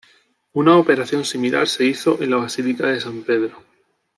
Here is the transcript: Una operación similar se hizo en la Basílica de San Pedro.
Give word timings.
Una 0.53 0.77
operación 0.79 1.23
similar 1.25 1.67
se 1.67 1.85
hizo 1.85 2.19
en 2.23 2.31
la 2.31 2.37
Basílica 2.37 2.87
de 2.87 2.99
San 2.99 3.21
Pedro. 3.21 3.63